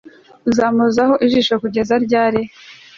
uzampozaho 0.49 1.13
ijisho 1.25 1.53
kugeza 1.63 1.93
ryari 2.05 2.41